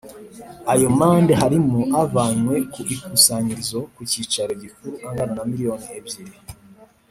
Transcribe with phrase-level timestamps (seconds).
[0.73, 6.37] Ayo mande harimo avanywe ku ikusanyirizo ku cyicaro gikuru angana na miliyoni ebyiri